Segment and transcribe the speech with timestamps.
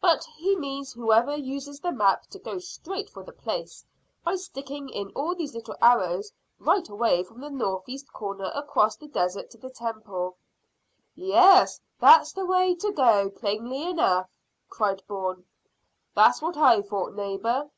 [0.00, 3.84] But he means whoever uses the map to go straight for the place,
[4.24, 8.96] by sticking in all these little arrows right away from the north east corner across
[8.96, 10.38] the desert to the temple."
[11.14, 14.30] "Yes, that's the way to go, plainly enough,"
[14.70, 15.44] cried Bourne.
[16.14, 17.68] "That's what I thought, neighbour."